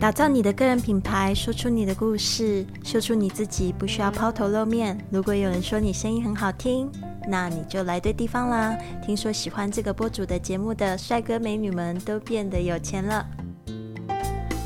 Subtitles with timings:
[0.00, 4.98] 打造你的个人品牌，说出你的故事，秀出你自己，不需要抛头露面。
[5.10, 6.90] 如果有人说你声音很好听，
[7.28, 8.74] 那你就来对地方啦。
[9.04, 13.26] 听说喜欢这个播主的节目的帅哥美女们都变得有钱了。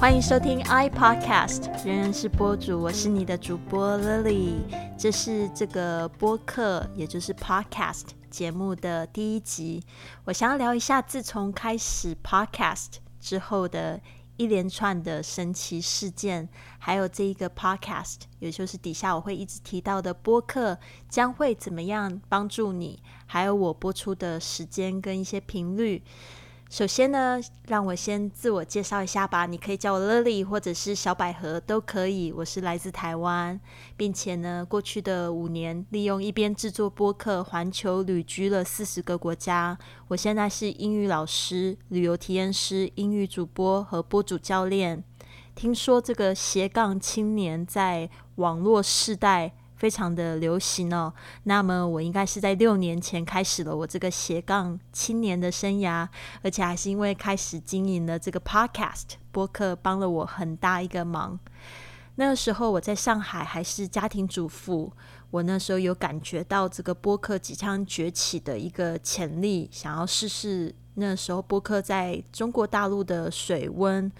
[0.00, 4.54] 欢迎收听 i Podcast，人人是播主，我是你的主播 Lily。
[4.98, 9.84] 这是这个播客，也就是 Podcast 节目的第一集。
[10.24, 14.00] 我想要聊一下，自从开始 Podcast 之后的。
[14.40, 20.78] 一连串的神奇事件，还有这一个 podcast，也就是底下我会一直提到的播客，
[21.10, 23.02] 将会怎么样帮助你？
[23.26, 26.02] 还有我播出的时间跟一些频率。
[26.70, 29.44] 首先呢，让我先自我介绍一下吧。
[29.44, 32.30] 你可以叫我 Lily，或者是小百合都可以。
[32.30, 33.60] 我是来自台湾，
[33.96, 39.76] 并且呢，过去的五年利用一边制作播客，环球旅居了四十个国家。
[40.06, 45.02] 我现在是英语老师、旅游体验师、英语主播和播主教练。
[45.56, 49.54] 听说这个斜杠青年在网络世代。
[49.80, 51.10] 非常的流行哦。
[51.44, 56.06] 那么我应该是在六年前开始了我这个斜杠青年的生涯，
[56.42, 61.40] 而且还是因为开始经营了这个 podcast 播客，帮了我很大一个忙。
[62.16, 64.92] 那个时候我在上海还是家庭主妇，
[65.30, 74.12] 我那时候有感觉到这个播客即将崛起的一个潜力，想要试试那时候播客在中国大陆的水温。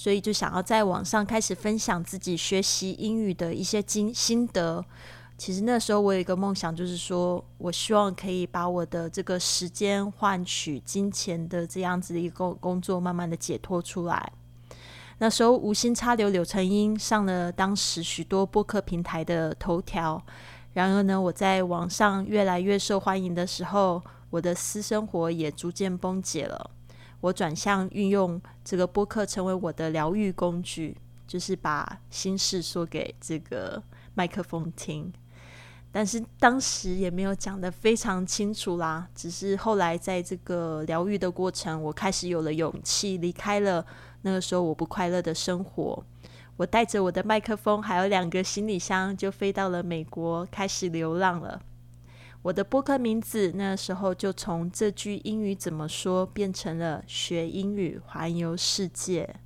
[0.00, 4.82] 所以就想要在网上开始分享自己学习英语的一些经心得。
[5.36, 14.32] 其实那时候我有一个梦想，就是说我希望可以把我的这个时间换取金钱的这样子的一个工作，慢慢的解脱出来。
[15.18, 20.18] 那时候无心插柳柳成荫，上了当时许多播客平台的头条。
[20.72, 26.70] 然而呢，我在网上越来越受欢迎的时候，我的私生活也逐渐崩解了。
[27.20, 30.96] 我转向运用这个播客成为我的疗愈工具，
[31.26, 33.82] 就是把心事说给这个
[34.14, 35.12] 麦克风听。
[35.92, 43.84] 但是当时也没有讲的非常清楚啦，只是后来在这个疗愈的过程，我开始有了勇气，离开了
[44.22, 46.04] 那个时候我不快乐的生活。
[46.56, 51.60] 我带着我的麦克风，还有两个行李箱，就飞到了美国，开始流浪了。
[52.42, 59.36] 我的播客名字那时候就从这句英语怎么说变成了学英语环游世界。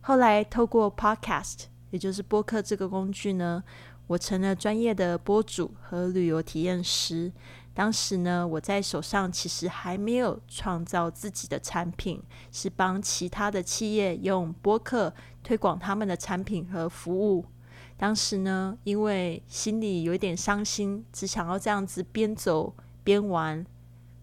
[0.00, 3.64] 后来透过 Podcast，也就是播客这个工具呢，
[4.06, 7.32] 我成了专业的播主和旅游体验师。
[7.74, 15.12] 当时呢，我在手上其实还没有创造自己的产品，是帮其他的企业用播客
[15.42, 17.44] 推广他们的产品和服务。
[18.00, 22.74] 当时呢，因为心里有一点伤心，只想要这样子边走
[23.04, 23.66] 边玩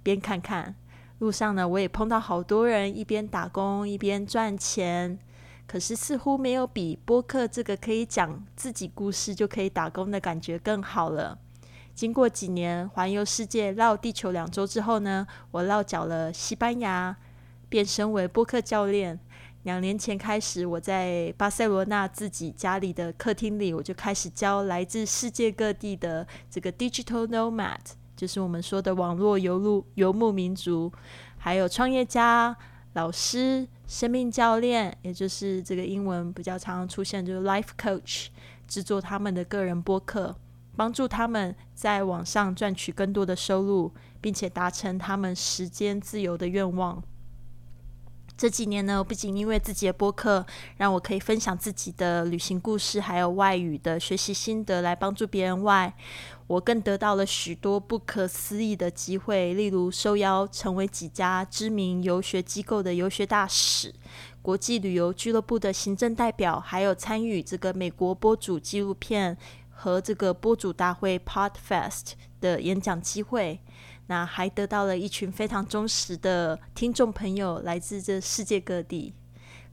[0.01, 0.73] 边看看。
[1.19, 5.19] 路上呢，我也碰到好多人一边打工一边赚钱，
[5.67, 11.37] 可是似乎没有比播客这个可以讲自己故事就可以打工的感觉更好了。
[11.93, 17.15] 经过几年环游世界、绕地球两周之后呢，我落脚了西班牙，
[17.69, 19.19] 变身为播客教练。
[19.67, 27.75] 两年前开始，我在巴塞罗那自己家里的客厅里，我就开始教来自世界各地的这个 digital nomad，
[28.15, 30.89] 就是我们说的网络游路游牧民族，
[31.37, 32.55] 还有创业家、
[32.93, 38.27] 老师、生命教练，也就是这个英文比较常常出现，就是 life coach，
[38.69, 40.33] 制作他们的个人播客，
[40.77, 43.91] 帮助他们在网上赚取更多的收入，
[44.21, 47.03] 并且达成他们时间自由的愿望。
[48.37, 50.45] 这几年呢，不仅因为自己的播客
[50.77, 55.91] 让我可以分享自己的旅行故事，还有外语的学习心得来帮助别人外，
[56.45, 63.91] 我更得到了许多不可思议的机会，例如受邀成为几家知名游学机构的游学大使、
[64.43, 69.35] 国际旅游俱乐部的行政代表，还有参与这个美国播主纪录片
[69.71, 73.59] 和这个播主大会 Podfest 的演讲机会。
[74.07, 79.13] 那还得到了一群非常忠实的听众朋友，来自这世界各地。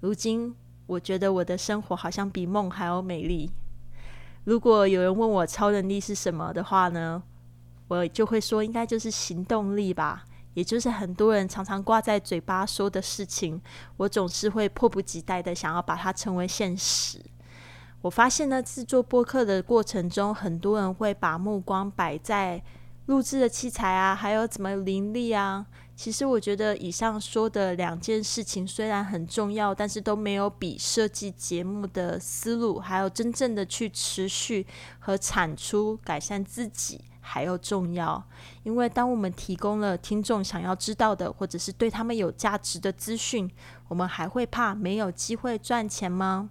[0.00, 0.54] 如今，
[0.86, 3.50] 我觉得我的生活好像比梦还要美丽。
[4.42, 7.22] 如果有人问我超能力是什么的话呢，
[7.86, 10.24] 我就会说，应该就是行动力吧。
[10.54, 13.62] 也就是很多人常常挂在嘴巴说的事情，
[13.96, 17.18] 我总是会迫不及待的想要把它成为现实。
[18.02, 22.60] 我发现呢，制作播客的过程中，很多人会把目光摆在。
[23.06, 25.66] 录制的器材啊，还有怎么盈利啊？
[25.94, 34.66] 其实我觉得以上说的两件事情虽然很重要，但是都没有比设计节目的思路，还有真正的去持续
[34.98, 38.24] 和产出改善自己，还要重要。
[38.64, 43.48] 因为当我们提供了听众想要知道的，或者是对他们有价值的资讯，
[43.86, 46.50] 我们还会怕没有机会赚钱吗？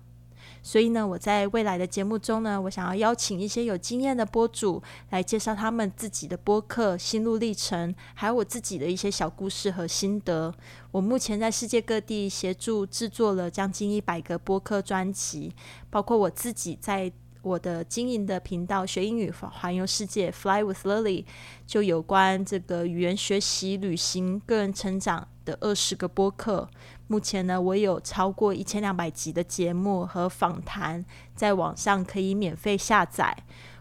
[0.65, 10.53] 所以呢，我在未来的节目中呢，我想要邀请一些有经验的播主来介绍他们自己的播客心路历程，还有我自己的一些小故事和心得。
[10.89, 15.53] 我目前在世界各地协助制作了将近一百个播客专辑，
[15.89, 17.11] 包括我自己在
[17.41, 21.25] 我的经营的频道学英语环游世界 Fly with Lily，
[21.67, 26.69] 就有关这个语言学习、旅行、个人成长的二十个播客。
[27.13, 31.05] 目前呢，我有超过一千两百集的节目和访谈
[31.35, 33.37] 在网上可以免费下载。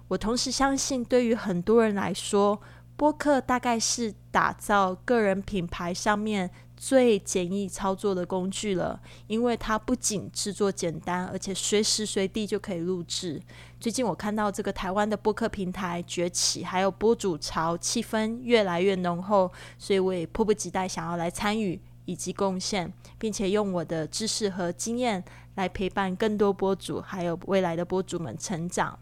[0.08, 2.60] 我同时相信，对于很多人来说，
[2.94, 13.40] 播客大概是打造个人品牌上面最简易操作的工具了，因为它不仅制作简单，而且随时随地就可以录制。
[13.80, 21.80] 最近我看到这个台湾的播客平台崛起，还有播主潮，气氛越来越浓厚，所以我也迫不及待想要来参与。
[22.04, 25.22] 以及贡献，并且用我的知识和经验
[25.54, 28.98] 来陪伴更多播主，还有未来的播主们成长。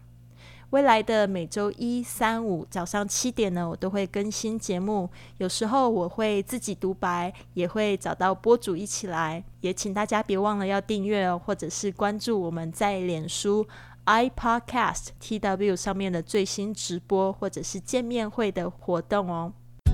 [0.71, 5.09] 未来的每周一、三、五早上七点呢，我都会更新节目。
[5.37, 9.43] 有时候我会自己独白，也会找到播主一起来。
[9.59, 13.67] 也请大家别忘了要订阅哦，或者是关注我们在脸书
[14.05, 19.51] iPodcast TW 上面的最新直播，或者是见面会的活动哦。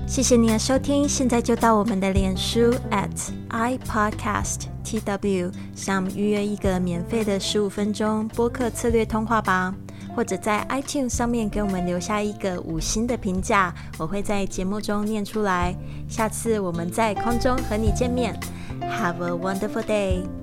[0.08, 9.72] 谢谢你的收听，现在就到我们的脸书 at i podcast tw 上预约一个免费的十五分钟播客策略通话吧，
[10.16, 15.76] 或者在 iTunes 上面给我们留下一个五星的评价，我会在节目中念出来。
[16.08, 18.34] 下次我们在空中和你见面
[18.80, 20.37] ，Have a wonderful day。